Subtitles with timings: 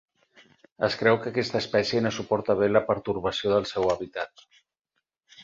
[0.87, 4.45] Es creu que aquesta espècie no suporta bé la pertorbació del seu hàbitat.